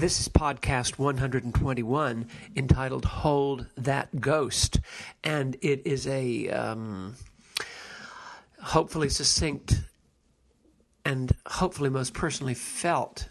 [0.00, 2.26] This is podcast 121
[2.56, 4.80] entitled Hold That Ghost.
[5.22, 7.16] And it is a um,
[8.70, 9.82] hopefully succinct
[11.04, 13.28] and hopefully most personally felt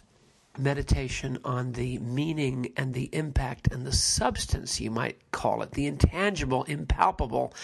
[0.58, 5.86] meditation on the meaning and the impact and the substance, you might call it, the
[5.86, 7.54] intangible, impalpable,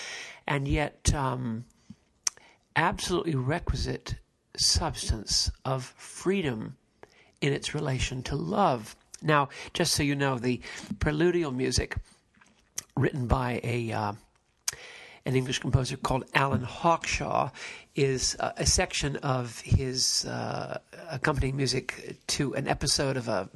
[0.47, 1.67] and yet um,
[2.77, 4.15] absolutely requisite
[4.57, 6.79] substance of freedom
[7.43, 8.97] in its relation to love.
[9.21, 10.63] Now, just so you know, the
[10.95, 11.97] preludial music
[12.97, 14.13] written by a uh,
[15.27, 17.51] an English composer called Alan Hawkshaw
[17.97, 20.79] is uh, a section of his uh,
[21.11, 23.49] accompanying music to an episode of a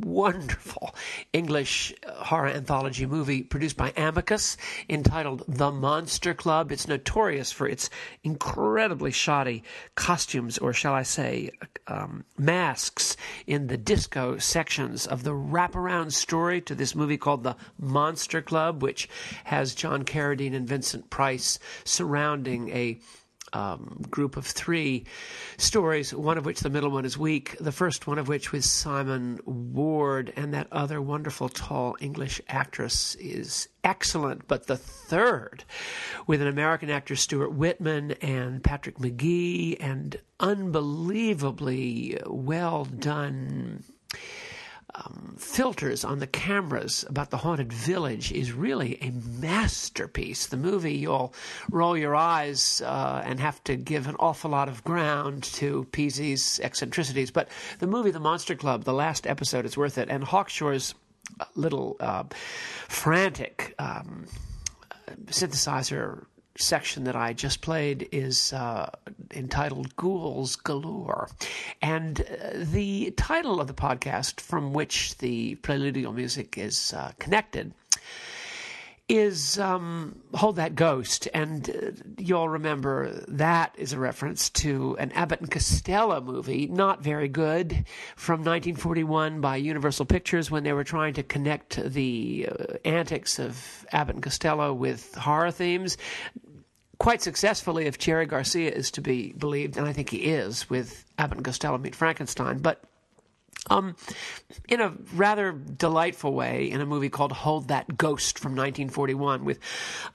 [0.00, 0.94] wonderful
[1.32, 4.56] English horror anthology movie produced by Amicus
[4.88, 6.72] entitled The Monster Club.
[6.72, 7.90] It's notorious for its
[8.22, 9.62] incredibly shoddy
[9.94, 11.50] costumes, or shall I say,
[11.86, 13.16] um, masks
[13.46, 18.82] in the disco sections of the wraparound story to this movie called The Monster Club,
[18.82, 19.08] which
[19.44, 22.98] has John Carradine and Vincent Price surrounding a
[23.54, 25.04] um, group of three
[25.56, 28.64] stories, one of which the middle one is weak, the first one of which with
[28.64, 34.46] Simon Ward and that other wonderful tall English actress is excellent.
[34.48, 35.64] But the third,
[36.26, 43.84] with an American actor, Stuart Whitman and Patrick Magee, and unbelievably well done
[44.94, 50.46] um, filters on the cameras about the haunted village is really a masterpiece.
[50.46, 51.34] The movie, you'll
[51.70, 56.60] roll your eyes uh, and have to give an awful lot of ground to Peasy's
[56.62, 57.30] eccentricities.
[57.30, 57.48] But
[57.80, 60.08] the movie, The Monster Club, the last episode is worth it.
[60.08, 60.94] And Hawkshaw's
[61.56, 62.24] little uh,
[62.88, 64.26] frantic um,
[65.26, 66.26] synthesizer
[66.56, 68.90] section that I just played is uh,
[69.32, 71.28] entitled Ghouls Galore.
[71.80, 77.72] And uh, the title of the podcast, from which the preludial music is uh, connected,
[79.08, 81.28] is um, Hold That Ghost.
[81.34, 87.02] And uh, you'll remember that is a reference to an Abbott and Costello movie, not
[87.02, 87.84] very good,
[88.16, 93.86] from 1941 by Universal Pictures when they were trying to connect the uh, antics of
[93.92, 95.98] Abbott and Costello with horror themes.
[97.04, 101.04] Quite successfully, if Jerry Garcia is to be believed, and I think he is, with
[101.18, 102.60] Abbott and Costello Meet Frankenstein.
[102.60, 102.82] But
[103.68, 103.94] um,
[104.70, 109.58] in a rather delightful way, in a movie called Hold That Ghost from 1941, with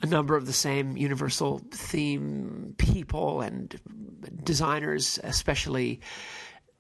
[0.02, 3.80] a number of the same universal theme people and
[4.44, 6.02] designers, especially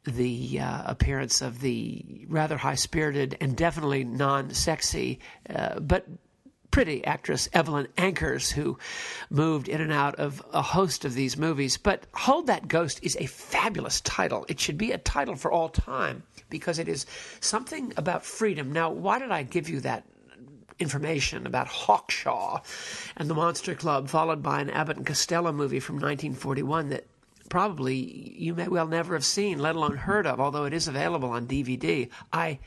[0.05, 5.19] the uh, appearance of the rather high spirited and definitely non sexy,
[5.53, 6.07] uh, but
[6.71, 8.77] pretty actress Evelyn Ankers, who
[9.29, 11.77] moved in and out of a host of these movies.
[11.77, 14.45] But Hold That Ghost is a fabulous title.
[14.47, 17.05] It should be a title for all time because it is
[17.39, 18.71] something about freedom.
[18.71, 20.05] Now, why did I give you that?
[20.79, 22.63] Information about Hawkshaw
[23.17, 27.05] and the Monster Club, followed by an Abbott and Costello movie from 1941 that
[27.49, 27.95] probably
[28.37, 31.47] you may well never have seen, let alone heard of, although it is available on
[31.47, 32.09] DVD.
[32.31, 32.59] I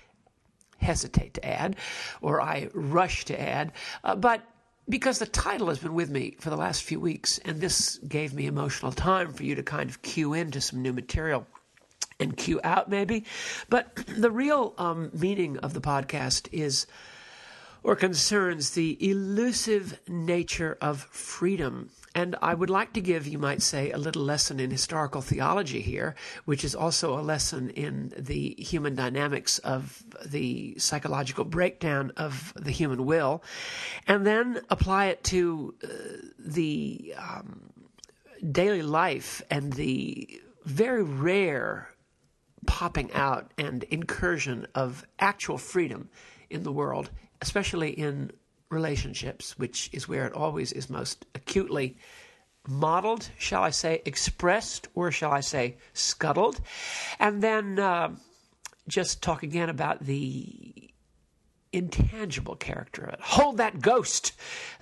[0.82, 1.76] hesitate to add,
[2.20, 3.72] or I rush to add,
[4.04, 4.42] uh, but
[4.88, 8.34] because the title has been with me for the last few weeks, and this gave
[8.34, 11.46] me emotional time for you to kind of cue into some new material
[12.18, 13.24] and cue out maybe.
[13.68, 16.86] But the real um, meaning of the podcast is
[17.84, 21.90] or concerns the elusive nature of freedom.
[22.14, 25.80] And I would like to give, you might say, a little lesson in historical theology
[25.80, 26.14] here,
[26.44, 32.70] which is also a lesson in the human dynamics of the psychological breakdown of the
[32.70, 33.42] human will,
[34.06, 35.88] and then apply it to uh,
[36.38, 37.70] the um,
[38.50, 41.88] daily life and the very rare
[42.66, 46.10] popping out and incursion of actual freedom
[46.50, 47.10] in the world,
[47.40, 48.30] especially in
[48.72, 51.96] relationships, which is where it always is most acutely
[52.66, 56.60] modeled, shall I say, expressed, or shall I say, scuttled.
[57.18, 58.16] And then uh,
[58.88, 60.81] just talk again about the
[61.72, 63.20] intangible character of it.
[63.20, 64.32] Hold that ghost.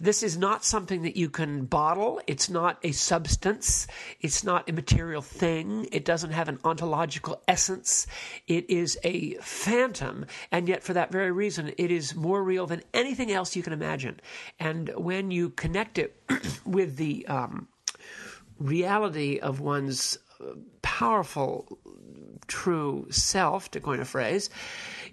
[0.01, 2.21] This is not something that you can bottle.
[2.27, 3.87] It's not a substance.
[4.21, 5.89] It's not a material thing.
[5.93, 8.07] It doesn't have an ontological essence.
[8.47, 10.27] It is a phantom.
[10.51, 13.73] And yet, for that very reason, it is more real than anything else you can
[13.73, 14.21] imagine.
[14.59, 16.17] And when you connect it
[16.65, 17.69] with the um,
[18.59, 20.19] reality of one's
[20.83, 21.79] powerful,
[22.47, 24.51] true self, to coin a phrase,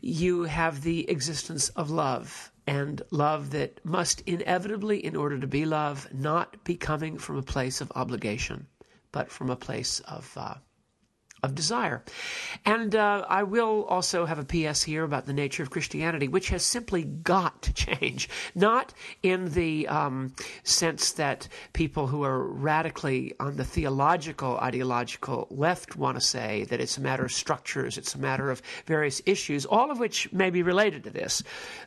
[0.02, 5.66] you have the existence of love and love that must inevitably, in order to be
[5.66, 8.68] love, not be coming from a place of obligation,
[9.12, 10.56] but from a place of uh,
[11.44, 12.04] of desire.
[12.66, 16.50] And uh, I will also have a PS here about the nature of Christianity, which
[16.50, 18.30] has simply got to change.
[18.56, 25.96] Not in the um, sense that people who are radically on the theological, ideological left
[25.96, 29.66] want to say that it's a matter of structures, it's a matter of various issues,
[29.66, 31.44] all of which may be related to this.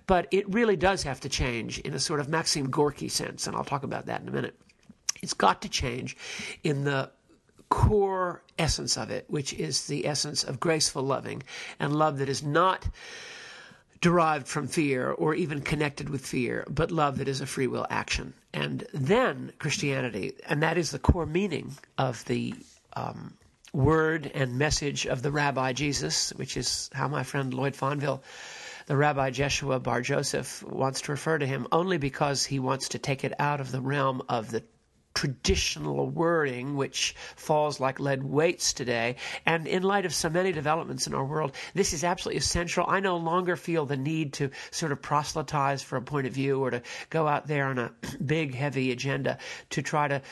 [0.06, 3.56] But it really does have to change in a sort of Maxim Gorky sense, and
[3.56, 4.54] I'll talk about that in a minute.
[5.22, 6.16] It's got to change
[6.62, 7.10] in the
[7.70, 11.42] core essence of it, which is the essence of graceful loving
[11.78, 12.86] and love that is not
[14.00, 17.86] derived from fear or even connected with fear, but love that is a free will
[17.90, 18.34] action.
[18.52, 22.54] And then Christianity, and that is the core meaning of the
[22.94, 23.34] um,
[23.72, 28.22] word and message of the Rabbi Jesus, which is how my friend Lloyd Fonville
[28.86, 32.98] the Rabbi Jeshua Bar Joseph wants to refer to him only because he wants to
[32.98, 34.64] take it out of the realm of the
[35.14, 39.16] traditional wording, which falls like lead weights today.
[39.44, 42.84] And in light of so many developments in our world, this is absolutely essential.
[42.86, 46.62] I no longer feel the need to sort of proselytize for a point of view
[46.62, 47.92] or to go out there on a
[48.24, 49.38] big, heavy agenda
[49.70, 50.22] to try to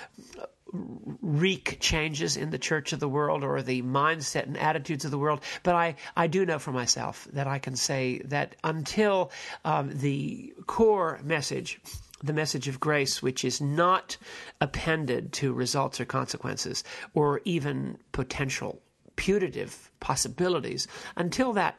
[0.73, 5.19] wreak changes in the church of the world or the mindset and attitudes of the
[5.19, 5.41] world.
[5.63, 9.31] But I, I do know for myself that I can say that until
[9.65, 11.81] um, the core message
[12.23, 14.17] the message of grace, which is not
[14.61, 16.85] appended to results or consequences
[17.15, 18.83] or even potential
[19.17, 20.87] putative possibilities,
[21.17, 21.79] until that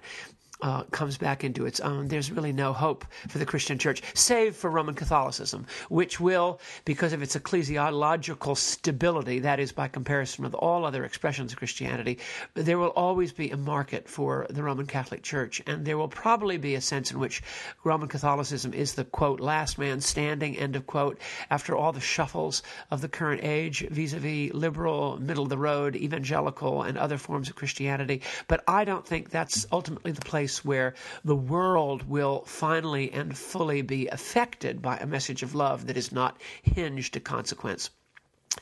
[0.61, 4.55] uh, comes back into its own, there's really no hope for the Christian church, save
[4.55, 10.53] for Roman Catholicism, which will, because of its ecclesiological stability, that is, by comparison with
[10.53, 12.19] all other expressions of Christianity,
[12.55, 15.61] there will always be a market for the Roman Catholic Church.
[15.65, 17.41] And there will probably be a sense in which
[17.83, 21.19] Roman Catholicism is the, quote, last man standing, end of quote,
[21.49, 25.57] after all the shuffles of the current age vis a vis liberal, middle of the
[25.57, 28.21] road, evangelical, and other forms of Christianity.
[28.47, 33.37] But I don't think that's ultimately the place place where the world will finally and
[33.37, 37.91] fully be affected by a message of love that is not hinged to consequence.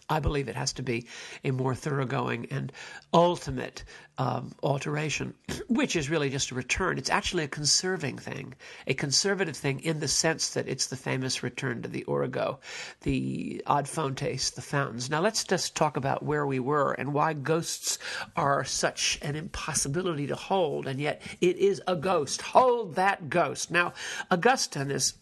[0.10, 1.08] I believe it has to be
[1.44, 2.72] a more thoroughgoing and
[3.13, 3.84] ultimate
[4.17, 5.34] um, alteration,
[5.70, 6.98] which is really just a return.
[6.98, 8.53] It's actually a conserving thing,
[8.86, 12.60] a conservative thing in the sense that it's the famous return to the origo,
[13.01, 15.10] the ad fontes, the fountains.
[15.10, 17.98] Now let's just talk about where we were and why ghosts
[18.36, 22.41] are such an impossibility to hold, and yet it is a ghost.
[22.41, 23.72] Hold that ghost.
[23.72, 23.94] Now,
[24.32, 25.13] Augustine is,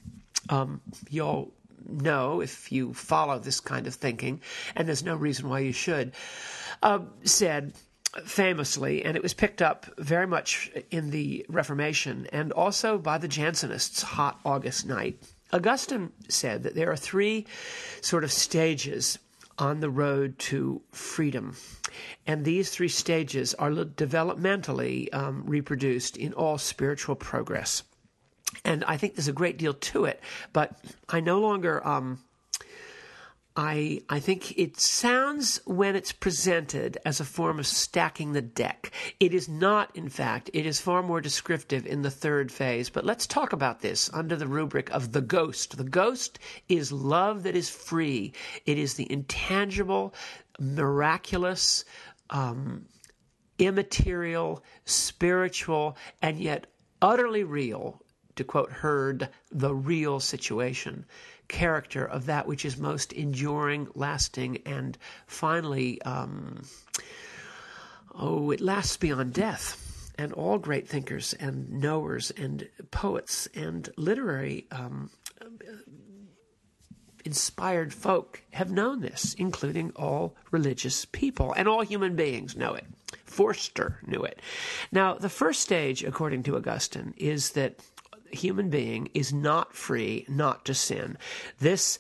[0.50, 1.52] um, y'all
[1.88, 4.42] know if you follow this kind of thinking,
[4.76, 6.14] and there's no reason why you should,
[6.82, 7.74] uh, said
[8.26, 13.28] famously, and it was picked up very much in the Reformation and also by the
[13.28, 15.22] Jansenists, hot August night.
[15.52, 17.46] Augustine said that there are three
[18.02, 19.20] sort of stages
[19.58, 21.56] on the road to freedom.
[22.28, 27.84] And these three stages are developmentally um, reproduced in all spiritual progress
[28.64, 30.22] and I think there's a great deal to it.
[30.54, 30.72] But
[31.10, 31.86] I no longer.
[31.86, 32.20] Um,
[33.58, 38.92] I I think it sounds when it's presented as a form of stacking the deck.
[39.20, 40.50] It is not, in fact.
[40.54, 42.90] It is far more descriptive in the third phase.
[42.90, 45.78] But let's talk about this under the rubric of the ghost.
[45.78, 48.34] The ghost is love that is free.
[48.66, 50.14] It is the intangible,
[50.60, 51.86] miraculous,
[52.30, 52.88] um,
[53.58, 56.68] immaterial, spiritual, and yet
[57.02, 58.02] utterly real
[58.36, 61.06] to quote Heard, the real situation,
[61.48, 66.64] character of that which is most enduring, lasting, and finally, um,
[68.14, 69.82] oh, it lasts beyond death.
[70.18, 75.10] And all great thinkers and knowers and poets and literary um,
[77.26, 82.86] inspired folk have known this, including all religious people, and all human beings know it.
[83.26, 84.40] Forster knew it.
[84.92, 87.80] Now, the first stage, according to Augustine, is that
[88.32, 91.18] human being is not free not to sin.
[91.60, 92.00] This,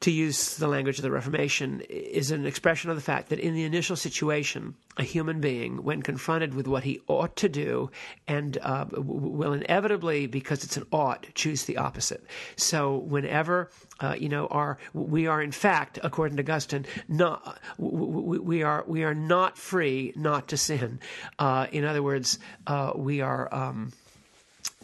[0.00, 3.54] to use the language of the Reformation, is an expression of the fact that in
[3.54, 7.90] the initial situation, a human being, when confronted with what he ought to do,
[8.26, 12.24] and uh, will inevitably, because it's an ought, choose the opposite.
[12.56, 13.70] So whenever
[14.02, 18.84] uh, you know, are we are in fact, according to Augustine, not we, we are
[18.86, 20.98] we are not free not to sin.
[21.38, 23.52] Uh, in other words, uh, we are.
[23.54, 23.92] Um,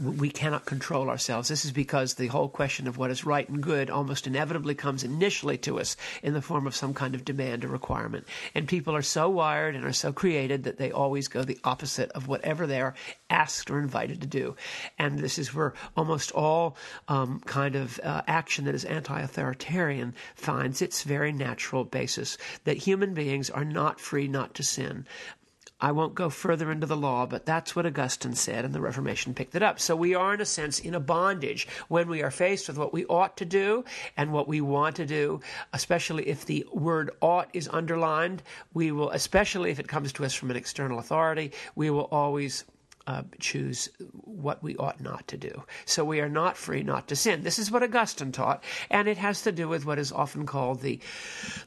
[0.01, 1.49] we cannot control ourselves.
[1.49, 5.03] This is because the whole question of what is right and good almost inevitably comes
[5.03, 8.27] initially to us in the form of some kind of demand or requirement.
[8.55, 12.11] And people are so wired and are so created that they always go the opposite
[12.13, 12.95] of whatever they are
[13.29, 14.57] asked or invited to do.
[14.99, 16.77] And this is where almost all
[17.09, 22.77] um, kind of uh, action that is anti authoritarian finds its very natural basis that
[22.77, 25.07] human beings are not free not to sin.
[25.81, 29.33] I won't go further into the law, but that's what Augustine said, and the Reformation
[29.33, 29.79] picked it up.
[29.79, 32.93] So we are, in a sense, in a bondage when we are faced with what
[32.93, 33.85] we ought to do
[34.17, 35.41] and what we want to do,
[35.73, 38.43] especially if the word ought is underlined.
[38.75, 42.65] We will, especially if it comes to us from an external authority, we will always
[43.09, 45.62] uh, choose what we ought not to do.
[45.87, 47.43] So we are not free not to sin.
[47.43, 50.83] This is what Augustine taught, and it has to do with what is often called
[50.83, 51.00] the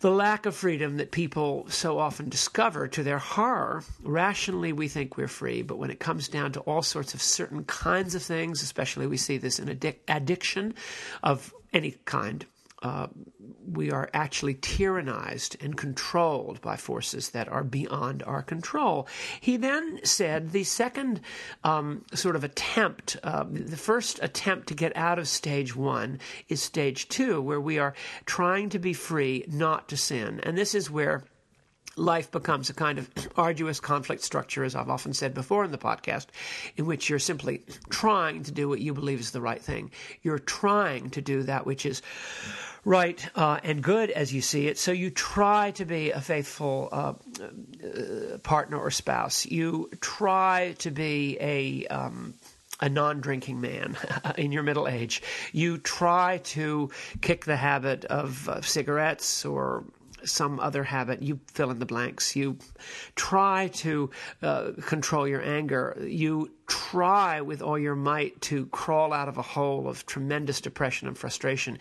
[0.02, 3.84] the lack of freedom that people so often discover to their horror.
[4.04, 7.64] Rationally, we think we're free, but when it comes down to all sorts of certain
[7.64, 10.76] kinds of things, especially we see this in addic- addiction
[11.24, 12.46] of any kind,
[12.84, 13.08] uh,
[13.68, 19.08] we are actually tyrannized and controlled by forces that are beyond our control.
[19.40, 21.22] He then said the second
[21.64, 26.62] um, sort of attempt, uh, the first attempt to get out of stage one is
[26.62, 27.94] stage two, where we are
[28.26, 30.40] trying to be free not to sin.
[30.44, 31.24] And this is where
[31.96, 35.78] life becomes a kind of arduous conflict structure, as I've often said before in the
[35.78, 36.28] podcast,
[36.78, 39.92] in which you're simply trying to do what you believe is the right thing.
[40.22, 42.02] You're trying to do that which is
[42.86, 44.78] right uh, and good as you see it.
[44.78, 49.46] So you try to be a faithful uh, uh, partner or spouse.
[49.46, 52.34] You try to be a um,
[52.80, 53.98] a non drinking man
[54.38, 55.22] in your middle age.
[55.52, 56.90] You try to
[57.22, 59.86] kick the habit of uh, cigarettes or
[60.24, 61.22] some other habit.
[61.22, 62.36] You fill in the blanks.
[62.36, 62.58] You
[63.16, 64.10] try to
[64.42, 65.98] uh, control your anger.
[66.02, 71.06] You try with all your might to crawl out of a hole of tremendous depression
[71.10, 71.78] and frustration.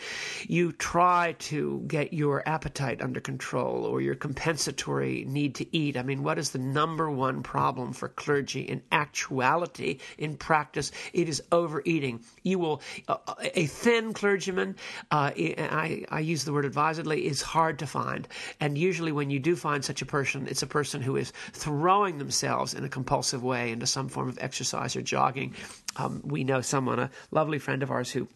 [0.49, 5.97] You try to get your appetite under control or your compensatory need to eat.
[5.97, 10.91] I mean, what is the number one problem for clergy in actuality, in practice?
[11.13, 12.25] It is overeating.
[12.43, 13.19] You will, uh,
[13.55, 14.75] a thin clergyman,
[15.13, 18.27] uh, I, I use the word advisedly, is hard to find.
[18.59, 22.19] And usually when you do find such a person, it's a person who is throwing
[22.19, 25.55] themselves in a compulsive way into some form of exercise exercise or jogging.
[25.97, 28.29] Um, we know someone, a lovely friend of ours, who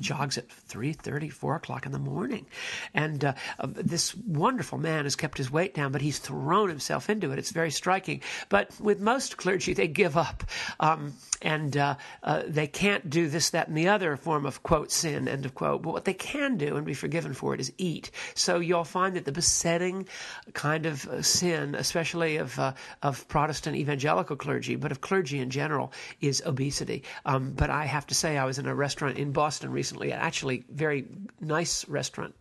[0.00, 2.46] jogs at 3.30 4 o'clock in the morning
[2.94, 7.08] and uh, uh, this wonderful man has kept his weight down but he's thrown himself
[7.10, 10.44] into it it's very striking but with most clergy they give up
[10.80, 11.12] um,
[11.42, 15.28] and uh, uh, they can't do this, that, and the other form of quote sin
[15.28, 15.82] end of quote.
[15.82, 18.10] But what they can do and be forgiven for it is eat.
[18.34, 20.08] So you'll find that the besetting
[20.54, 25.50] kind of uh, sin, especially of uh, of Protestant evangelical clergy, but of clergy in
[25.50, 27.02] general, is obesity.
[27.24, 30.20] Um, but I have to say, I was in a restaurant in Boston recently, at
[30.20, 31.04] actually very
[31.38, 32.34] nice restaurant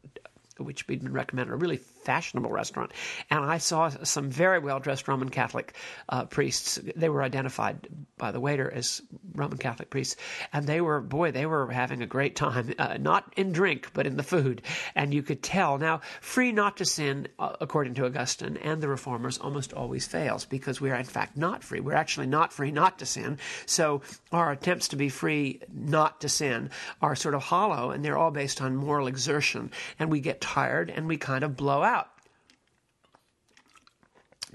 [0.58, 2.92] which we'd been recommended, a really fashionable restaurant.
[3.30, 5.76] And I saw some very well dressed Roman Catholic
[6.08, 6.80] uh, priests.
[6.96, 9.02] They were identified by the waiter as
[9.34, 10.16] Roman Catholic priests.
[10.54, 14.08] And they were, boy, they were having a great time, uh, not in drink, but
[14.08, 14.62] in the food.
[14.94, 15.78] And you could tell.
[15.78, 20.46] Now, free not to sin, uh, according to Augustine and the reformers, almost always fails
[20.46, 21.80] because we are, in fact, not free.
[21.80, 23.38] We're actually not free not to sin.
[23.66, 26.70] So our attempts to be free not to sin
[27.02, 29.72] are sort of hollow and they're all based on moral exertion.
[30.00, 31.95] And we get tired and we kind of blow out.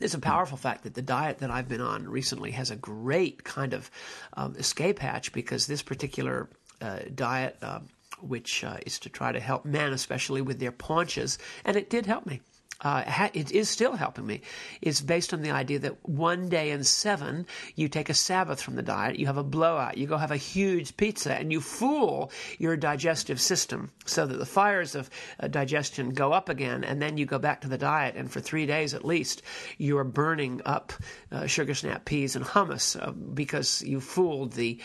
[0.01, 3.45] It's a powerful fact that the diet that I've been on recently has a great
[3.45, 3.91] kind of
[4.35, 6.49] um, escape hatch because this particular
[6.81, 7.81] uh, diet, uh,
[8.21, 12.07] which uh, is to try to help men, especially with their paunches, and it did
[12.07, 12.41] help me.
[12.83, 14.41] Uh, ha- it is still helping me
[14.81, 18.77] It's based on the idea that one day in seven you take a Sabbath from
[18.77, 22.31] the diet, you have a blowout, you go have a huge pizza, and you fool
[22.59, 27.17] your digestive system so that the fires of uh, digestion go up again, and then
[27.17, 29.43] you go back to the diet, and for three days at least
[29.79, 30.93] you are burning up
[31.33, 34.81] uh, sugar snap peas and hummus uh, because you fooled the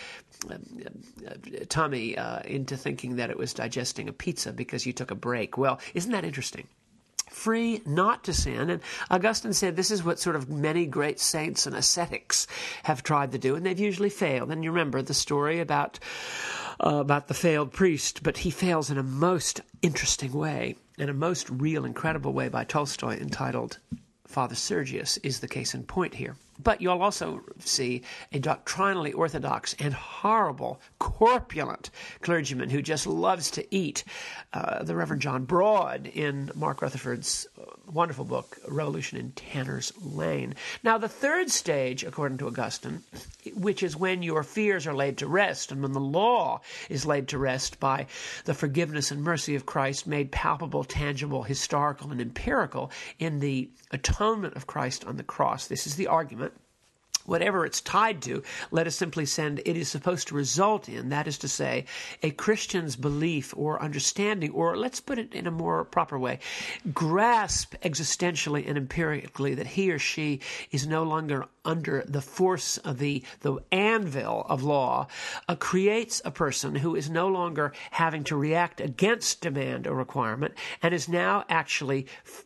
[0.50, 0.58] uh,
[1.70, 5.58] tummy uh, into thinking that it was digesting a pizza because you took a break.
[5.58, 6.68] Well, isn't that interesting?
[7.36, 8.70] Free not to sin.
[8.70, 12.48] And Augustine said this is what sort of many great saints and ascetics
[12.84, 14.52] have tried to do, and they've usually failed.
[14.52, 16.00] And you remember the story about
[16.80, 21.14] uh, about the failed priest, but he fails in a most interesting way, in a
[21.14, 23.80] most real, incredible way by Tolstoy, entitled
[24.28, 26.36] Father Sergius is the case in point here.
[26.62, 31.90] But you'll also see a doctrinally orthodox and horrible, corpulent
[32.22, 34.04] clergyman who just loves to eat.
[34.54, 40.56] Uh, the Reverend John Broad in Mark Rutherford's uh, wonderful book, Revolution in Tanner's Lane.
[40.84, 43.04] Now, the third stage, according to Augustine,
[43.54, 47.28] which is when your fears are laid to rest and when the law is laid
[47.30, 48.08] to rest by
[48.46, 54.56] the forgiveness and mercy of Christ made palpable, tangible, historical, and empirical in the atonement
[54.56, 55.68] of Christ on the cross.
[55.68, 56.45] This is the argument
[57.26, 61.28] whatever it's tied to, let us simply send it is supposed to result in, that
[61.28, 61.86] is to say,
[62.24, 66.40] a Christian's belief or understanding, or let's put it in a more proper way,
[66.94, 70.40] grasp existentially and empirically that he or she
[70.72, 75.08] is no longer under the force of the, the anvil of law,
[75.48, 80.54] uh, creates a person who is no longer having to react against demand or requirement
[80.82, 82.46] and is now actually f-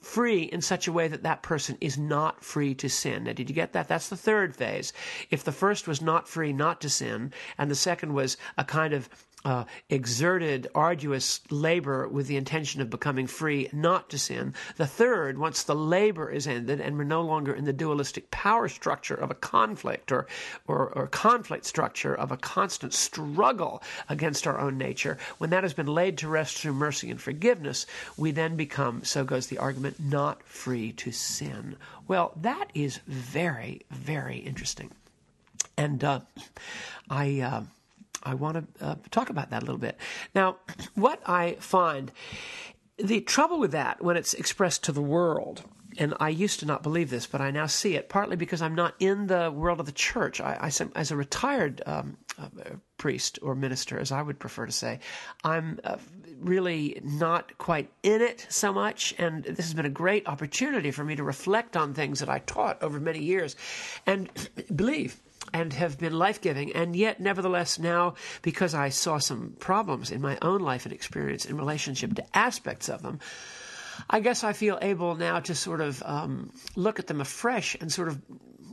[0.00, 3.24] free in such a way that that person is not free to sin.
[3.24, 3.88] Now, did you get that?
[3.88, 4.92] That's the third phase.
[5.30, 8.94] If the first was not free not to sin, and the second was a kind
[8.94, 9.08] of
[9.46, 14.52] uh, exerted, arduous labor with the intention of becoming free not to sin.
[14.76, 18.68] The third, once the labor is ended and we're no longer in the dualistic power
[18.68, 20.26] structure of a conflict or,
[20.66, 25.74] or, or conflict structure of a constant struggle against our own nature, when that has
[25.74, 30.00] been laid to rest through mercy and forgiveness, we then become, so goes the argument,
[30.00, 31.76] not free to sin.
[32.08, 34.90] Well, that is very, very interesting.
[35.76, 36.20] And uh,
[37.08, 37.40] I.
[37.40, 37.62] Uh,
[38.26, 39.96] I want to uh, talk about that a little bit.
[40.34, 40.56] Now,
[40.94, 42.10] what I find
[42.98, 45.62] the trouble with that when it's expressed to the world,
[45.98, 48.74] and I used to not believe this, but I now see it, partly because I'm
[48.74, 50.40] not in the world of the church.
[50.40, 52.48] I, I as a retired um, uh,
[52.98, 55.00] priest or minister, as I would prefer to say,
[55.44, 55.96] I'm uh,
[56.38, 59.14] really not quite in it so much.
[59.18, 62.40] And this has been a great opportunity for me to reflect on things that I
[62.40, 63.56] taught over many years
[64.06, 64.28] and
[64.74, 65.20] believe
[65.52, 66.72] and have been life giving.
[66.72, 71.44] And yet, nevertheless, now, because I saw some problems in my own life and experience
[71.44, 73.20] in relationship to aspects of them,
[74.10, 77.90] I guess I feel able now to sort of um, look at them afresh and
[77.90, 78.20] sort of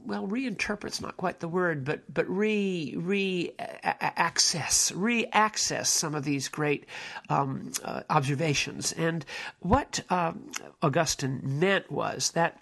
[0.06, 6.26] well, reinterpret's not quite the word, but but re re access re access some of
[6.26, 6.86] these great
[7.30, 8.92] um, uh, observations.
[8.92, 9.26] And
[9.60, 12.60] what um, Augustine meant was that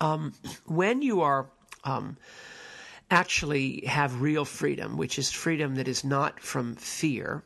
[0.00, 0.32] um,
[0.66, 1.50] when you are
[1.84, 2.16] um,
[3.10, 7.42] actually have real freedom, which is freedom that is not from fear,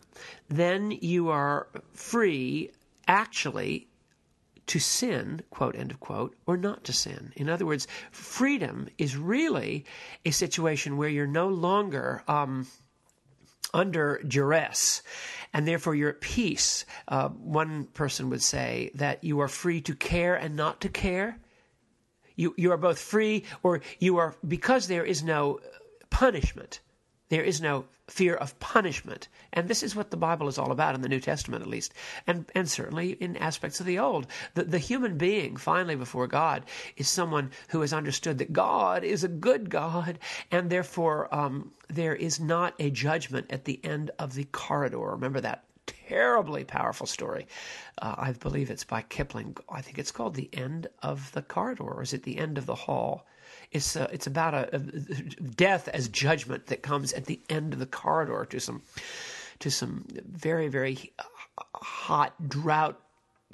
[0.49, 2.71] then you are free
[3.07, 3.89] actually
[4.67, 7.33] to sin, quote, end of quote, or not to sin.
[7.37, 9.85] In other words, freedom is really
[10.25, 12.67] a situation where you're no longer um,
[13.75, 15.03] under duress
[15.53, 16.85] and therefore you're at peace.
[17.09, 21.39] Uh, one person would say that you are free to care and not to care.
[22.37, 25.61] You, you are both free, or you are, because there is no
[26.11, 26.81] punishment,
[27.29, 29.29] there is no fear of punishment.
[29.55, 31.95] And this is what the Bible is all about, in the New Testament at least,
[32.27, 34.27] and, and certainly in aspects of the Old.
[34.55, 36.65] The, the human being, finally, before God,
[36.97, 40.19] is someone who has understood that God is a good God,
[40.51, 44.99] and therefore um, there is not a judgment at the end of the corridor.
[44.99, 45.65] Remember that
[46.13, 47.47] terribly powerful story.
[48.01, 49.57] Uh, I believe it's by Kipling.
[49.71, 52.67] I think it's called The End of the Corridor, or is it The End of
[52.67, 53.27] the Hall?
[53.71, 57.79] It's, uh, it's about a, a, death as judgment that comes at the end of
[57.79, 58.83] the corridor to some,
[59.61, 61.13] to some very, very
[61.75, 63.01] hot, drought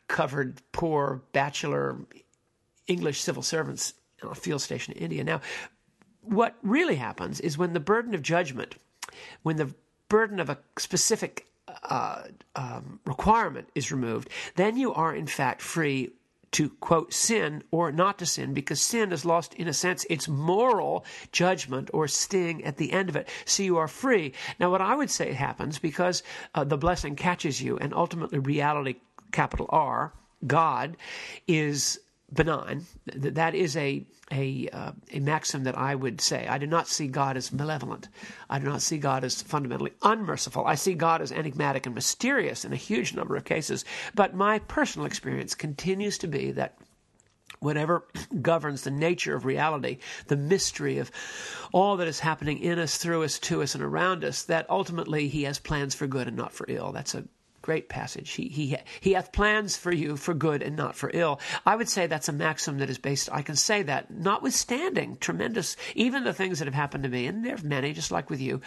[0.08, 1.98] covered, poor bachelor
[2.88, 5.22] English civil servants on a field station in India.
[5.22, 5.40] Now,
[6.22, 8.74] what really happens is when the burden of judgment,
[9.44, 9.72] when the
[10.08, 11.47] burden of a specific
[11.84, 12.22] uh,
[12.56, 16.10] um, requirement is removed, then you are in fact free
[16.50, 20.06] to quote sin or not to sin because sin has lost in a sense.
[20.08, 23.28] Its moral judgment or sting at the end of it.
[23.44, 24.32] So you are free.
[24.58, 26.22] Now what i would say happens because
[26.54, 28.96] uh, the blessing catches you and ultimately reality
[29.30, 30.12] capital r
[30.46, 30.96] God
[31.46, 32.00] is
[32.32, 32.86] benign.
[33.06, 36.46] That is a a uh, a maxim that I would say.
[36.46, 38.08] I do not see God as malevolent.
[38.50, 40.66] I do not see God as fundamentally unmerciful.
[40.66, 43.84] I see God as enigmatic and mysterious in a huge number of cases.
[44.14, 46.76] But my personal experience continues to be that
[47.60, 48.06] whatever
[48.42, 51.10] governs the nature of reality, the mystery of
[51.72, 55.28] all that is happening in us, through us, to us, and around us, that ultimately
[55.28, 56.92] He has plans for good and not for ill.
[56.92, 57.24] That's a
[57.68, 58.30] great passage.
[58.30, 61.38] He, he, he hath plans for you for good and not for ill.
[61.66, 65.76] I would say that's a maxim that is based, I can say that, notwithstanding tremendous,
[65.94, 68.40] even the things that have happened to me, and there are many, just like with
[68.40, 68.62] you,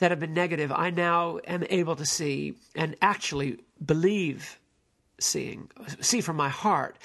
[0.00, 4.60] that have been negative, I now am able to see and actually believe
[5.18, 5.70] seeing,
[6.02, 6.98] see from my heart,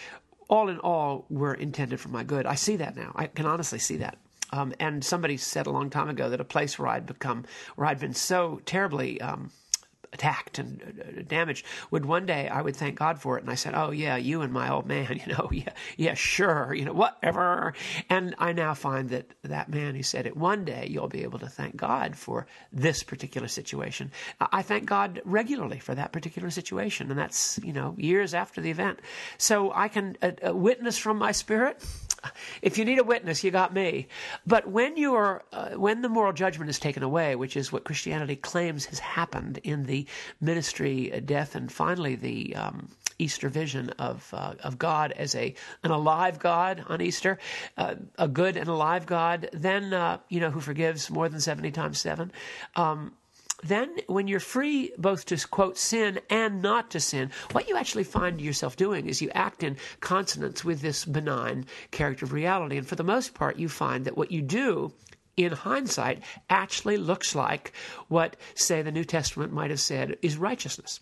[0.49, 2.45] all in all were intended for my good.
[2.45, 3.13] I see that now.
[3.15, 4.17] I can honestly see that.
[4.51, 7.45] Um, and somebody said a long time ago that a place where I'd become,
[7.77, 9.49] where I'd been so terribly um,
[10.13, 13.41] attacked and uh, damaged would one day I would thank God for it.
[13.41, 16.73] And I said, "Oh yeah, you and my old man, you know, yeah, yeah, sure,
[16.73, 17.73] you know, whatever."
[18.09, 21.39] And I now find that that man who said it one day you'll be able
[21.39, 24.11] to thank God for this particular situation.
[24.39, 28.71] I thank God regularly for that particular situation, and that's you know years after the
[28.71, 28.99] event.
[29.37, 31.83] So I can uh, uh, witness from my spirit
[32.61, 34.07] if you need a witness, you got me.
[34.45, 37.83] But when you are, uh, when the moral judgment is taken away, which is what
[37.83, 40.05] Christianity claims has happened in the
[40.39, 45.53] ministry, uh, death, and finally the um, Easter vision of uh, of God as a
[45.83, 47.37] an alive God on Easter,
[47.77, 51.71] uh, a good and alive God, then uh, you know who forgives more than seventy
[51.71, 52.31] times seven.
[52.75, 53.13] Um,
[53.63, 58.03] then when you're free both to quote sin and not to sin, what you actually
[58.03, 62.77] find yourself doing is you act in consonance with this benign character of reality.
[62.77, 64.93] And for the most part, you find that what you do
[65.37, 67.73] in hindsight actually looks like
[68.07, 70.99] what, say, the New Testament might have said is righteousness.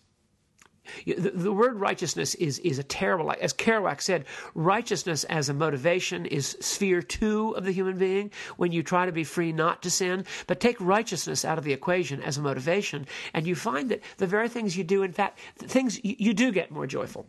[1.06, 4.26] The, the, word righteousness is, is a terrible, as Kerouac said,
[4.56, 9.12] righteousness as a motivation is sphere two of the human being when you try to
[9.12, 10.26] be free not to sin.
[10.48, 14.28] But take righteousness out of the equation as a motivation, and you find that the
[14.28, 17.26] very things you do, in fact, things you, you do get more joyful.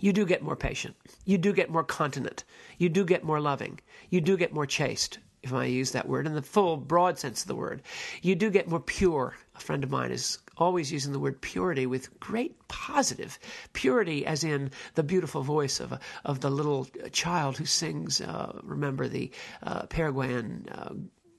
[0.00, 0.96] You do get more patient.
[1.24, 2.44] You do get more continent.
[2.78, 3.80] You do get more loving.
[4.10, 7.42] You do get more chaste if I use that word in the full, broad sense
[7.42, 7.82] of the word.
[8.22, 9.34] You do get more pure.
[9.54, 13.38] A friend of mine is always using the word purity with great positive
[13.72, 18.20] purity, as in the beautiful voice of a, of the little child who sings.
[18.20, 19.30] Uh, remember the
[19.62, 20.68] uh, Paraguayan.
[20.70, 20.94] Uh,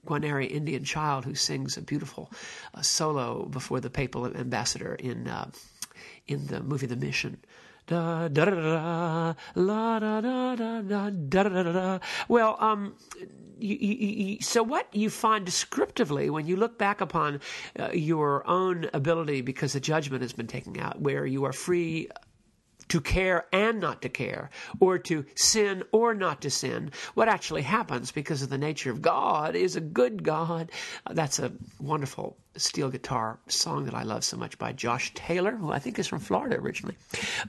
[0.05, 2.31] Guarani Indian child who sings a beautiful
[2.75, 5.49] uh, solo before the papal ambassador in uh,
[6.27, 7.37] in the movie The Mission.
[7.87, 11.99] Da, da, da, la, da, da, da, da, da, da, da.
[12.27, 12.95] Well, um,
[13.59, 17.41] you, you, you, so what you find descriptively when you look back upon
[17.79, 22.09] uh, your own ability because the judgment has been taken out, where you are free
[22.89, 26.91] to care and not to care, or to sin or not to sin.
[27.13, 30.71] What actually happens because of the nature of God is a good God.
[31.09, 35.71] That's a wonderful steel guitar song that I love so much by Josh Taylor, who
[35.71, 36.95] I think is from Florida originally.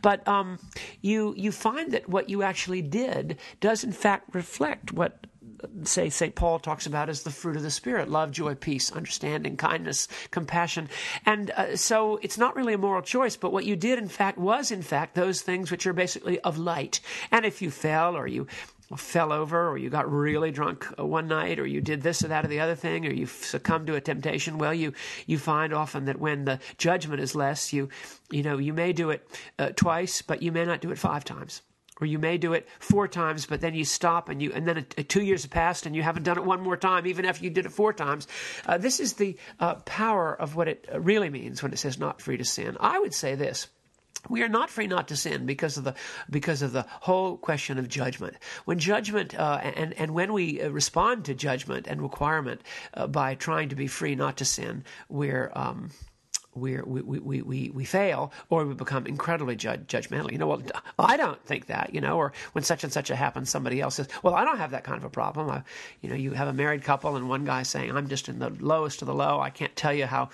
[0.02, 0.58] But um,
[1.00, 5.26] you you find that what you actually did does in fact reflect what
[5.84, 6.34] say St.
[6.34, 10.88] Paul talks about as the fruit of the Spirit love, joy, peace, understanding, kindness, compassion.
[11.24, 14.38] And uh, so it's not really a moral choice, but what you did, in fact,
[14.38, 17.00] was, in fact, those things which are basically of light.
[17.30, 18.46] And if you fell or you
[18.94, 22.28] fell over or you got really drunk uh, one night or you did this or
[22.28, 24.92] that or the other thing or you succumbed to a temptation well you
[25.26, 27.88] you find often that when the judgment is less you
[28.30, 29.26] you know you may do it
[29.58, 31.62] uh, twice but you may not do it five times
[32.00, 34.78] or you may do it four times, but then you stop and you, and then
[34.78, 37.24] a, a two years have passed and you haven't done it one more time, even
[37.24, 38.26] after you did it four times.
[38.66, 42.20] Uh, this is the uh, power of what it really means when it says not
[42.20, 42.76] free to sin.
[42.80, 43.68] I would say this.
[44.28, 45.94] We are not free not to sin because of the
[46.28, 48.36] because of the whole question of judgment.
[48.64, 52.62] When judgment uh, and and when we uh, respond to judgment and requirement
[52.94, 55.90] uh, by trying to be free not to sin, we're um,
[56.56, 60.32] we we, we, we, we fail or we become incredibly judgmental.
[60.32, 60.62] You know, well,
[60.98, 63.96] I don't think that, you know, or when such and such a happens, somebody else
[63.96, 65.50] says, well, I don't have that kind of a problem.
[65.50, 65.62] I,
[66.00, 68.50] you know, you have a married couple and one guy saying, I'm just in the
[68.50, 69.40] lowest of the low.
[69.40, 70.30] I can't tell you how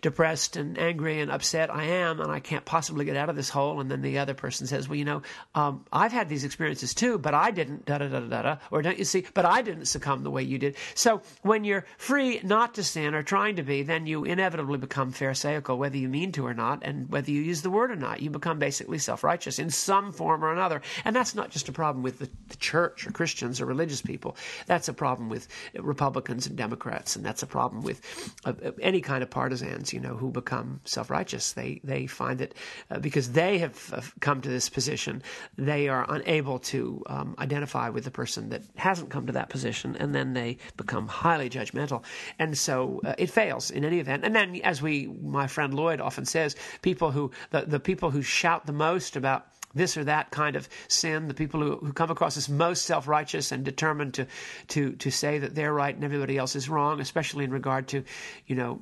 [0.00, 3.48] depressed and angry and upset I am, and I can't possibly get out of this
[3.48, 3.80] hole.
[3.80, 5.22] And then the other person says, well, you know,
[5.54, 8.82] um, I've had these experiences too, but I didn't, da da da da da, or
[8.82, 10.76] don't you see, but I didn't succumb the way you did.
[10.94, 15.12] So when you're free not to sin or trying to be, then you inevitably become
[15.12, 17.96] Pharisaical hypocritical, whether you mean to or not, and whether you use the word or
[17.96, 18.20] not.
[18.20, 20.82] You become basically self righteous in some form or another.
[21.04, 24.36] And that's not just a problem with the, the church or Christians or religious people.
[24.66, 28.00] That's a problem with Republicans and Democrats, and that's a problem with
[28.44, 31.52] uh, any kind of partisans, you know, who become self righteous.
[31.52, 32.54] They, they find that
[32.90, 35.22] uh, because they have come to this position,
[35.56, 39.96] they are unable to um, identify with the person that hasn't come to that position,
[39.96, 42.02] and then they become highly judgmental.
[42.38, 44.24] And so uh, it fails in any event.
[44.24, 48.22] And then, as we, my friend Lloyd often says, people who, the, the people who
[48.22, 52.10] shout the most about this or that kind of sin, the people who, who come
[52.10, 54.26] across as most self righteous and determined to,
[54.68, 58.04] to, to say that they're right and everybody else is wrong, especially in regard to,
[58.46, 58.80] you know,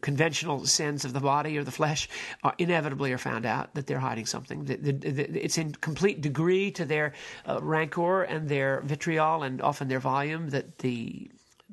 [0.00, 2.08] conventional sins of the body or the flesh,
[2.42, 4.64] are inevitably are found out that they're hiding something.
[4.64, 7.12] The, the, the, it's in complete degree to their
[7.46, 11.30] uh, rancor and their vitriol and often their volume that the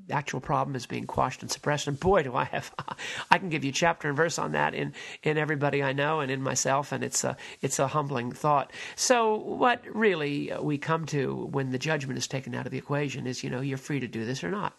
[0.09, 1.87] actual problem is being quashed and suppressed.
[1.87, 2.73] And boy, do I have,
[3.31, 4.93] I can give you chapter and verse on that in,
[5.23, 8.71] in everybody I know and in myself, and it's a, it's a humbling thought.
[8.95, 13.27] So, what really we come to when the judgment is taken out of the equation
[13.27, 14.73] is, you know, you're free to do this or not.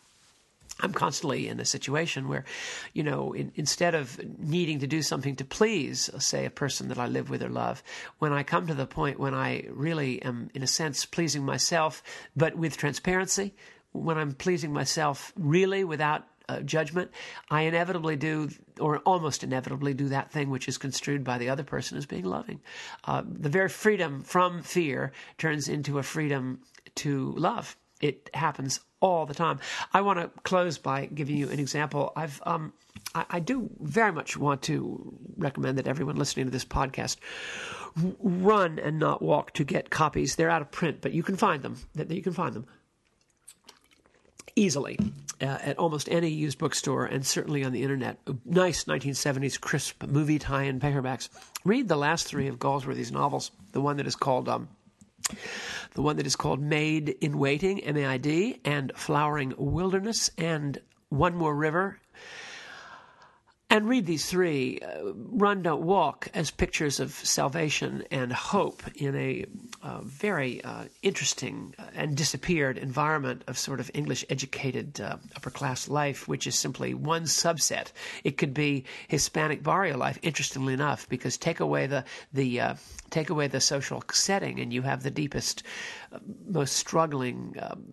[0.81, 2.45] I'm constantly in a situation where,
[2.93, 6.99] you know, in, instead of needing to do something to please, say, a person that
[6.99, 7.83] I live with or love,
[8.21, 12.03] when I come to the point when I really am, in a sense, pleasing myself,
[12.37, 13.55] but with transparency,
[13.93, 17.11] when I'm pleasing myself really without uh, judgment,
[17.51, 18.49] I inevitably do,
[18.81, 22.25] or almost inevitably do that thing which is construed by the other person as being
[22.25, 22.61] loving.
[23.05, 26.61] Uh, the very freedom from fear turns into a freedom
[26.97, 27.77] to love.
[28.01, 29.61] It happens all the time.
[29.93, 32.13] I want to close by giving you an example.
[32.17, 32.73] I've um,
[33.15, 37.17] I, I, do very much want to recommend that everyone listening to this podcast
[38.21, 40.37] run and not walk to get copies.
[40.37, 41.77] They're out of print, but you can find them.
[41.95, 42.67] That you can find them
[44.59, 44.99] easily
[45.41, 48.19] uh, at almost any used bookstore and certainly on the internet.
[48.45, 51.29] Nice 1970s crisp movie tie-in paperbacks.
[51.65, 53.51] Read the last three of Galsworthy's novels.
[53.73, 54.69] The one that is called um,
[55.95, 60.79] the one that is called Maid in Waiting, M-A-I-D, and Flowering Wilderness, and
[61.11, 61.99] One More River,
[63.71, 64.79] and read these three.
[64.81, 69.45] Uh, run don't walk as pictures of salvation and hope in a
[69.83, 75.89] uh, very uh, interesting and disappeared environment of sort of english educated uh, upper class
[75.89, 77.93] life which is simply one subset.
[78.25, 82.75] It could be hispanic barrio life interestingly enough because take away the the uh,
[83.11, 85.63] take away the social setting and you have the deepest
[86.13, 87.85] uh, most struggling um,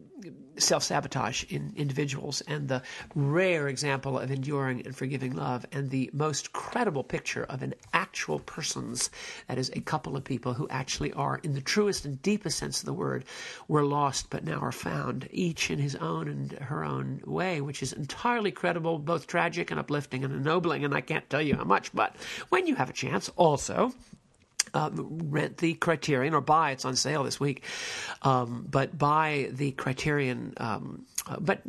[0.57, 2.81] self sabotage in individuals and the
[3.13, 8.39] rare example of enduring and forgiving love and the most credible picture of an actual
[8.39, 9.09] person's,
[9.47, 12.79] that is, a couple of people who actually are, in the truest and deepest sense
[12.79, 13.25] of the word,
[13.67, 17.83] were lost but now are found, each in his own and her own way, which
[17.83, 20.85] is entirely credible, both tragic and uplifting and ennobling.
[20.85, 22.15] And I can't tell you how much, but
[22.49, 23.93] when you have a chance, also,
[24.75, 26.71] um, rent the Criterion or buy.
[26.71, 27.63] It's on sale this week,
[28.21, 30.53] um, but buy the Criterion.
[30.57, 31.61] Um, uh, but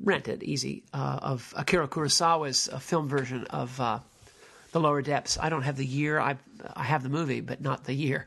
[0.00, 3.98] rent it easy uh, of Akira Kurosawa's uh, film version of uh,
[4.72, 5.38] the Lower Depths.
[5.40, 6.18] I don't have the year.
[6.20, 6.36] I
[6.74, 8.26] I have the movie, but not the year.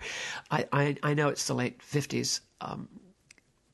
[0.50, 2.89] I I, I know it's the late fifties, um,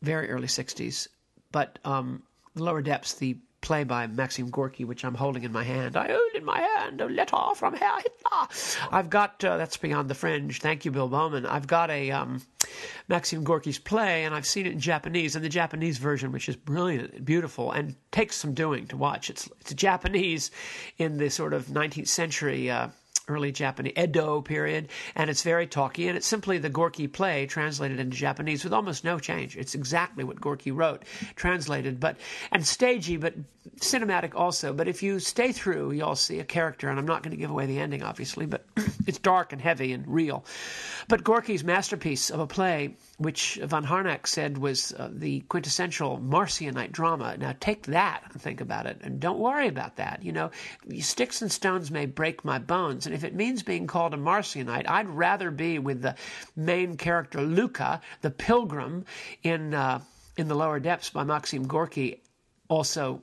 [0.02, 1.10] very early sixties.
[1.52, 2.24] But um,
[2.56, 3.38] the Lower Depths, the
[3.68, 5.98] play by Maxim Gorky, which I'm holding in my hand.
[5.98, 8.88] I hold in my hand a letter from Herr Hitler.
[8.94, 10.62] I've got uh, that's beyond the fringe.
[10.62, 11.46] Thank you, Bill Bowman.
[11.46, 12.42] I've got a um,
[13.10, 16.56] Maxim Gorky's play, and I've seen it in Japanese, and the Japanese version, which is
[16.56, 19.30] brilliant and beautiful, and takes some doing to watch.
[19.30, 20.50] It's it's Japanese
[20.98, 22.72] in the sort of 19th century.
[22.72, 22.88] Uh,
[23.28, 28.00] early Japanese Edo period, and it's very talky, and it's simply the Gorky play translated
[28.00, 29.58] into Japanese with almost no change.
[29.58, 31.04] It's exactly what Gorky wrote,
[31.36, 32.18] translated, but
[32.52, 33.34] and stagey, but
[33.80, 34.74] cinematic also.
[34.74, 37.52] But if you stay through, you'll see a character, and I'm not going to give
[37.52, 38.66] away the ending, obviously, but
[39.08, 40.46] it's dark and heavy and real.
[41.08, 46.92] But Gorky's masterpiece of a play, which von Harnack said was uh, the quintessential Marcionite
[46.92, 47.36] drama.
[47.38, 50.24] Now take that and think about it, and don't worry about that.
[50.24, 50.52] You know,
[51.00, 54.88] sticks and stones may break my bones, and if it means being called a Marcionite,
[54.88, 56.16] I'd rather be with the
[56.56, 59.06] main character Luca, the pilgrim
[59.44, 59.74] in.
[59.74, 60.02] Uh,
[60.38, 62.22] in the lower depths by Maxim Gorky,
[62.70, 63.22] also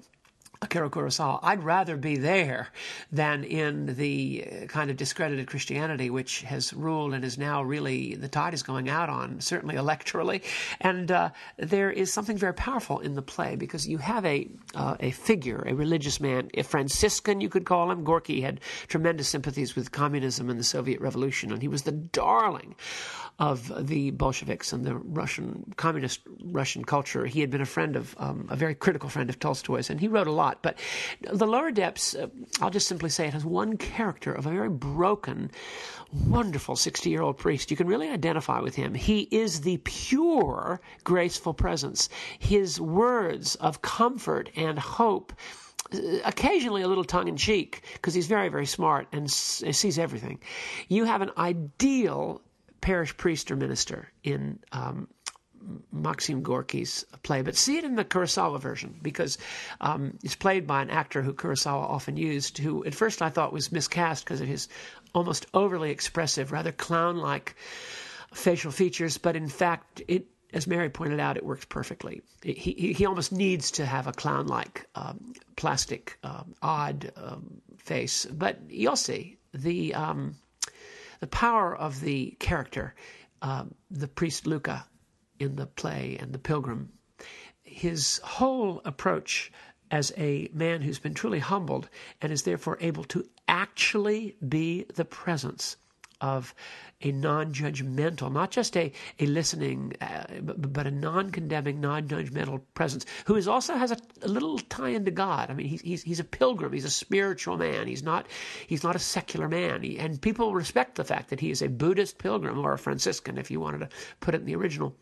[0.63, 1.41] Akira Kurosawa.
[1.43, 2.69] I'd rather be there
[3.13, 8.15] than in the uh, kind of discredited Christianity which has ruled and is now really
[8.15, 10.43] the tide is going out on, certainly electorally.
[10.81, 14.97] And uh, there is something very powerful in the play because you have a uh,
[15.01, 18.05] a figure, a religious man, a Franciscan, you could call him.
[18.05, 22.75] Gorky had tremendous sympathies with communism and the Soviet Revolution, and he was the darling
[23.39, 27.27] of the Bolsheviks and the Russian communist Russian culture.
[27.27, 30.07] He had been a friend of um, a very critical friend of Tolstoy's, and he
[30.09, 30.59] wrote a lot plot.
[30.63, 30.79] But
[31.21, 32.29] the lower depths, uh,
[32.61, 35.51] I'll just simply say it has one character of a very broken,
[36.13, 37.71] wonderful 60 year old priest.
[37.71, 38.95] You can really identify with him.
[38.95, 42.09] He is the pure, graceful presence.
[42.39, 45.33] His words of comfort and hope
[45.93, 50.41] uh, occasionally a little tongue in cheek because he's very, very smart and sees everything.
[50.89, 52.43] You have an ideal
[52.81, 55.09] parish priest or minister in um,
[55.93, 59.39] Maxim Gorky's play, but see it in the Kurosawa version because
[59.81, 63.53] um, it's played by an actor who Kurosawa often used, who at first I thought
[63.53, 64.69] was miscast because of his
[65.15, 67.57] almost overly expressive, rather clown like
[68.33, 72.23] facial features, but in fact, it as Mary pointed out, it works perfectly.
[72.45, 78.25] He, he, almost needs to have a clown like um, plastic, um, odd um, face,
[78.27, 80.37] but you'll see the, um,
[81.19, 82.95] the power of the character,
[83.43, 84.87] uh, the priest Luca
[85.39, 86.93] in the play and the pilgrim.
[87.63, 89.51] His whole approach
[89.91, 91.89] as a man who's been truly humbled
[92.21, 95.77] and is therefore able to actually be the presence
[96.21, 96.55] of
[97.03, 102.63] a non judgmental, not just a, a listening, uh, but, a non condemning, non judgmental
[102.73, 105.51] presence, who is also has a, a, little tie into God.
[105.51, 108.27] I mean, he's, he's, he's a pilgrim, he's a spiritual man, he's not,
[108.67, 109.83] he's not a secular man.
[109.83, 113.37] He, and people respect the fact that he is a Buddhist pilgrim or a Franciscan,
[113.37, 113.89] if you wanted to
[114.21, 114.97] put it in the original.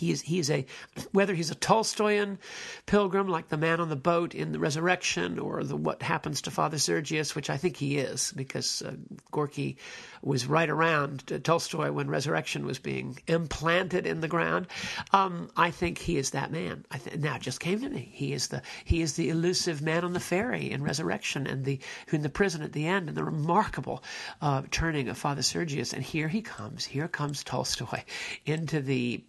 [0.00, 0.64] He is, he is a,
[1.12, 2.38] whether he's a Tolstoyan
[2.86, 6.50] pilgrim like the man on the boat in the resurrection or the what happens to
[6.50, 8.94] Father Sergius, which I think he is, because uh,
[9.30, 9.76] Gorky
[10.22, 14.68] was right around Tolstoy when resurrection was being implanted in the ground.
[15.12, 16.86] Um, I think he is that man.
[17.04, 18.08] Th- now it just came to me.
[18.10, 21.78] He is the he is the elusive man on the ferry in resurrection and the
[22.10, 24.02] in the prison at the end and the remarkable
[24.40, 25.92] uh, turning of Father Sergius.
[25.92, 26.86] And here he comes.
[26.86, 28.02] Here comes Tolstoy
[28.46, 29.22] into the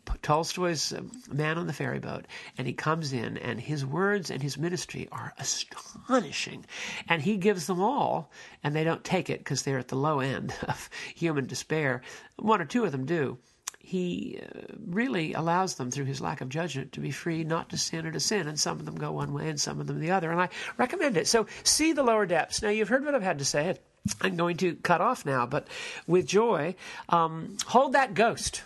[0.61, 1.01] Tolstoy's uh,
[1.33, 2.25] man on the ferry boat,
[2.57, 6.65] and he comes in, and his words and his ministry are astonishing,
[7.09, 8.31] and he gives them all,
[8.63, 12.01] and they don't take it because they're at the low end of human despair.
[12.37, 13.39] One or two of them do.
[13.79, 17.77] He uh, really allows them, through his lack of judgment, to be free not to
[17.77, 18.47] sin or to sin.
[18.47, 20.31] And some of them go one way and some of them the other.
[20.31, 21.27] And I recommend it.
[21.27, 22.61] So see the lower depths.
[22.61, 23.75] Now, you've heard what I've had to say.
[24.21, 25.67] I'm going to cut off now, but
[26.05, 26.75] with joy,
[27.09, 28.61] um, hold that ghost.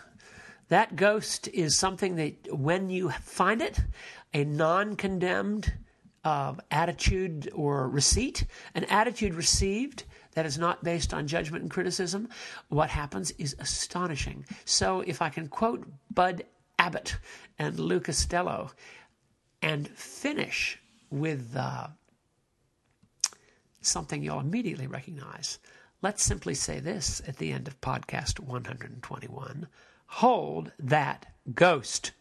[0.70, 3.80] That ghost is something that when you find it,
[4.34, 5.74] a non condemned
[6.24, 12.28] uh, attitude or receipt, an attitude received that is not based on judgment and criticism,
[12.70, 14.44] what happens is astonishing.
[14.66, 16.44] So, if I can quote Bud
[16.80, 17.18] Abbott
[17.60, 18.72] and Lou Costello
[19.62, 20.80] and finish
[21.12, 21.88] with uh,
[23.82, 25.60] something you'll immediately recognize,
[26.02, 29.68] let's simply say this at the end of podcast 121
[30.20, 32.14] Hold that ghost.